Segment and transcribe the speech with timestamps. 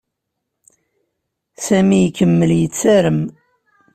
[1.65, 3.21] Sami ikemmel yettarem.